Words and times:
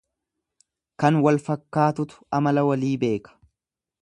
Kan 1.03 1.19
wal 1.27 1.39
fakkaatutu 1.49 2.21
amala 2.39 2.67
walii 2.71 2.95
beeka. 3.05 3.39